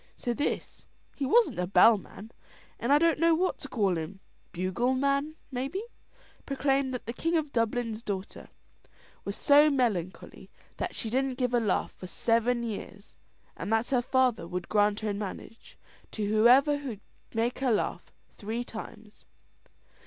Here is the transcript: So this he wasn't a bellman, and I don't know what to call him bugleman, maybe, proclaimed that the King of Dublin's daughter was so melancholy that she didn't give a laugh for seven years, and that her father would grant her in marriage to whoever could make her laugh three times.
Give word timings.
So 0.15 0.33
this 0.33 0.87
he 1.15 1.27
wasn't 1.27 1.59
a 1.59 1.67
bellman, 1.67 2.31
and 2.79 2.91
I 2.91 2.97
don't 2.97 3.19
know 3.19 3.35
what 3.35 3.59
to 3.59 3.67
call 3.67 3.99
him 3.99 4.19
bugleman, 4.51 5.35
maybe, 5.51 5.83
proclaimed 6.43 6.91
that 6.95 7.05
the 7.05 7.13
King 7.13 7.37
of 7.37 7.51
Dublin's 7.51 8.01
daughter 8.01 8.49
was 9.23 9.37
so 9.37 9.69
melancholy 9.69 10.49
that 10.77 10.95
she 10.95 11.11
didn't 11.11 11.37
give 11.37 11.53
a 11.53 11.59
laugh 11.59 11.91
for 11.91 12.07
seven 12.07 12.63
years, 12.63 13.15
and 13.55 13.71
that 13.71 13.91
her 13.91 14.01
father 14.01 14.47
would 14.47 14.69
grant 14.69 15.01
her 15.01 15.11
in 15.11 15.19
marriage 15.19 15.77
to 16.13 16.25
whoever 16.25 16.79
could 16.79 17.01
make 17.35 17.59
her 17.59 17.71
laugh 17.71 18.11
three 18.39 18.63
times. 18.63 19.25